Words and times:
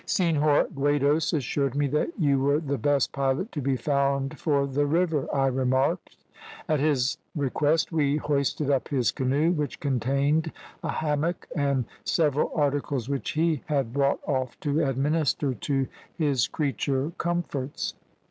"`Senhor 0.07 0.73
Guedes 0.73 1.31
assured 1.31 1.75
me 1.75 1.85
that 1.85 2.09
you 2.17 2.39
were 2.39 2.57
the 2.59 2.79
best 2.79 3.11
pilot 3.11 3.51
to 3.51 3.61
be 3.61 3.77
found 3.77 4.39
for 4.39 4.65
the 4.65 4.87
river,' 4.87 5.27
I 5.31 5.45
remarked. 5.45 6.17
At 6.67 6.79
his 6.79 7.19
request 7.35 7.91
we 7.91 8.17
hoisted 8.17 8.71
up 8.71 8.87
his 8.87 9.11
canoe, 9.11 9.51
which 9.51 9.79
contained 9.79 10.51
a 10.81 10.89
hammock 10.89 11.47
and 11.55 11.85
several 12.03 12.51
articles 12.55 13.09
which 13.09 13.33
he 13.33 13.61
had 13.67 13.93
brought 13.93 14.21
off 14.25 14.59
to 14.61 14.83
administer 14.83 15.53
to 15.53 15.87
his 16.17 16.47
creature 16.47 17.11
comforts. 17.19 17.93